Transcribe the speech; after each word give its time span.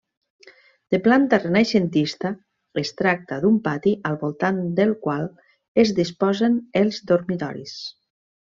De 0.93 0.99
planta 1.07 1.39
renaixentista, 1.41 2.31
es 2.83 2.91
tracta 3.03 3.39
d'un 3.45 3.61
pati 3.67 3.95
al 4.11 4.19
voltant 4.25 4.65
del 4.83 4.97
qual 5.07 5.31
es 5.85 5.97
disposen 6.03 6.61
els 6.83 7.03
dormitoris. 7.13 7.81